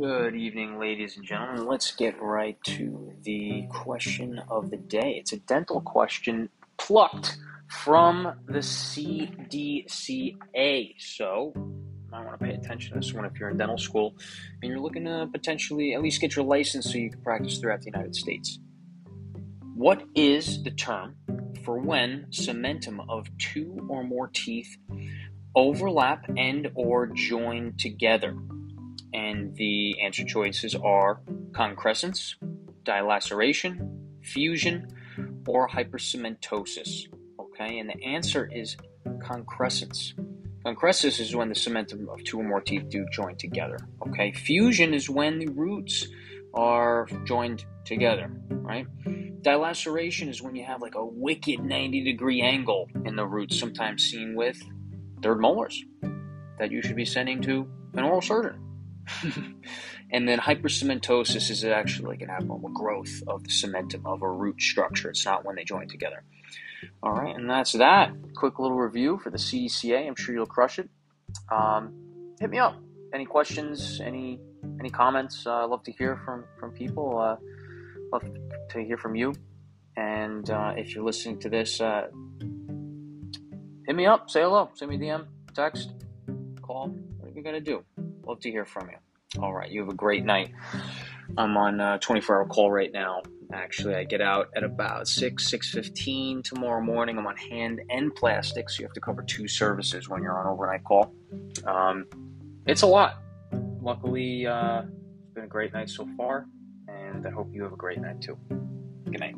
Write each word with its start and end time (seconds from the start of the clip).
Good 0.00 0.34
evening, 0.34 0.78
ladies 0.78 1.18
and 1.18 1.26
gentlemen. 1.26 1.66
Let's 1.66 1.94
get 1.94 2.18
right 2.22 2.56
to 2.64 3.12
the 3.20 3.66
question 3.68 4.40
of 4.48 4.70
the 4.70 4.78
day. 4.78 5.16
It's 5.18 5.34
a 5.34 5.36
dental 5.40 5.82
question 5.82 6.48
plucked 6.78 7.36
from 7.68 8.32
the 8.46 8.60
CDCA. 8.60 9.84
So, 10.96 11.52
I 12.14 12.24
want 12.24 12.40
to 12.40 12.46
pay 12.46 12.54
attention 12.54 12.94
to 12.94 13.00
this 13.00 13.12
one 13.12 13.26
if 13.26 13.38
you're 13.38 13.50
in 13.50 13.58
dental 13.58 13.76
school 13.76 14.14
and 14.62 14.70
you're 14.70 14.80
looking 14.80 15.04
to 15.04 15.28
potentially 15.30 15.92
at 15.92 16.00
least 16.00 16.22
get 16.22 16.34
your 16.34 16.46
license 16.46 16.90
so 16.90 16.96
you 16.96 17.10
can 17.10 17.20
practice 17.20 17.58
throughout 17.58 17.80
the 17.80 17.90
United 17.92 18.16
States. 18.16 18.58
What 19.74 20.02
is 20.14 20.62
the 20.62 20.70
term 20.70 21.16
for 21.62 21.76
when 21.78 22.24
cementum 22.30 23.04
of 23.10 23.26
two 23.36 23.86
or 23.90 24.02
more 24.02 24.30
teeth 24.32 24.78
overlap 25.54 26.24
and 26.38 26.70
or 26.74 27.06
join 27.08 27.74
together? 27.76 28.34
And 29.12 29.54
the 29.56 30.00
answer 30.00 30.24
choices 30.24 30.74
are 30.74 31.20
concrescence, 31.52 32.36
dilaceration, 32.84 33.88
fusion, 34.22 34.88
or 35.46 35.68
hypercementosis. 35.68 37.06
Okay, 37.38 37.78
and 37.78 37.88
the 37.88 38.04
answer 38.04 38.48
is 38.52 38.76
concrescence. 39.22 40.14
Concrescence 40.64 41.20
is 41.20 41.34
when 41.34 41.48
the 41.48 41.54
cementum 41.54 42.08
of 42.08 42.22
two 42.24 42.38
or 42.38 42.44
more 42.44 42.60
teeth 42.60 42.88
do 42.88 43.06
join 43.10 43.36
together. 43.36 43.78
Okay, 44.06 44.32
fusion 44.32 44.92
is 44.92 45.08
when 45.08 45.38
the 45.38 45.48
roots 45.48 46.06
are 46.54 47.06
joined 47.24 47.64
together, 47.84 48.30
right? 48.50 48.86
Dilaceration 49.42 50.28
is 50.28 50.42
when 50.42 50.54
you 50.54 50.64
have 50.64 50.82
like 50.82 50.96
a 50.96 51.04
wicked 51.04 51.60
90 51.60 52.04
degree 52.04 52.42
angle 52.42 52.88
in 53.06 53.16
the 53.16 53.26
roots, 53.26 53.58
sometimes 53.58 54.04
seen 54.04 54.34
with 54.34 54.60
third 55.22 55.40
molars 55.40 55.82
that 56.58 56.70
you 56.70 56.82
should 56.82 56.96
be 56.96 57.06
sending 57.06 57.40
to 57.42 57.66
an 57.94 58.04
oral 58.04 58.20
surgeon. 58.20 58.69
and 60.12 60.28
then 60.28 60.38
hypercementosis 60.38 61.50
is 61.50 61.64
actually 61.64 62.08
like 62.08 62.22
an 62.22 62.30
abnormal 62.30 62.70
growth 62.70 63.22
of 63.26 63.44
the 63.44 63.50
cementum 63.50 64.04
of 64.04 64.22
a 64.22 64.30
root 64.30 64.60
structure. 64.60 65.10
It's 65.10 65.24
not 65.24 65.44
when 65.44 65.56
they 65.56 65.64
join 65.64 65.88
together. 65.88 66.22
All 67.02 67.12
right, 67.12 67.34
and 67.34 67.48
that's 67.48 67.72
that. 67.72 68.12
Quick 68.34 68.58
little 68.58 68.78
review 68.78 69.18
for 69.18 69.30
the 69.30 69.38
CDCA. 69.38 70.06
I'm 70.06 70.14
sure 70.16 70.34
you'll 70.34 70.46
crush 70.46 70.78
it. 70.78 70.88
Um, 71.50 72.34
hit 72.40 72.50
me 72.50 72.58
up. 72.58 72.76
Any 73.12 73.26
questions? 73.26 74.00
Any 74.00 74.40
any 74.78 74.90
comments? 74.90 75.46
Uh, 75.46 75.50
I 75.50 75.64
love 75.64 75.82
to 75.84 75.92
hear 75.92 76.20
from 76.24 76.44
from 76.58 76.72
people. 76.72 77.18
Uh, 77.18 77.36
love 78.12 78.24
to 78.70 78.82
hear 78.82 78.96
from 78.96 79.14
you. 79.14 79.34
And 79.96 80.48
uh, 80.48 80.74
if 80.76 80.94
you're 80.94 81.04
listening 81.04 81.38
to 81.40 81.50
this, 81.50 81.80
uh, 81.80 82.06
hit 83.86 83.96
me 83.96 84.06
up. 84.06 84.30
Say 84.30 84.40
hello. 84.40 84.70
Send 84.74 84.90
me 84.90 84.96
a 84.96 84.98
DM, 84.98 85.26
text, 85.54 85.90
call. 86.62 86.88
What 87.18 87.30
are 87.30 87.34
you 87.34 87.42
gonna 87.42 87.60
do? 87.60 87.84
Love 88.30 88.38
to 88.38 88.50
hear 88.52 88.64
from 88.64 88.88
you. 88.90 89.42
All 89.42 89.52
right, 89.52 89.68
you 89.68 89.80
have 89.80 89.88
a 89.88 89.94
great 89.94 90.24
night. 90.24 90.52
I'm 91.36 91.56
on 91.56 91.80
a 91.80 91.98
24 91.98 92.36
hour 92.36 92.46
call 92.46 92.70
right 92.70 92.92
now. 92.92 93.22
Actually, 93.52 93.96
I 93.96 94.04
get 94.04 94.20
out 94.20 94.50
at 94.54 94.62
about 94.62 95.08
6, 95.08 95.50
6.15 95.50 96.44
tomorrow 96.44 96.80
morning. 96.80 97.18
I'm 97.18 97.26
on 97.26 97.36
hand 97.36 97.80
and 97.90 98.14
plastic, 98.14 98.70
so 98.70 98.82
you 98.82 98.86
have 98.86 98.94
to 98.94 99.00
cover 99.00 99.24
two 99.24 99.48
services 99.48 100.08
when 100.08 100.22
you're 100.22 100.38
on 100.38 100.46
overnight 100.46 100.84
call. 100.84 101.12
Um, 101.64 102.06
it's 102.66 102.82
a 102.82 102.86
lot. 102.86 103.20
Luckily, 103.82 104.46
uh, 104.46 104.82
it's 104.82 105.34
been 105.34 105.42
a 105.42 105.48
great 105.48 105.72
night 105.72 105.90
so 105.90 106.06
far, 106.16 106.46
and 106.86 107.26
I 107.26 107.30
hope 107.30 107.48
you 107.52 107.64
have 107.64 107.72
a 107.72 107.76
great 107.76 108.00
night 108.00 108.20
too. 108.20 108.38
Good 109.10 109.18
night. 109.18 109.34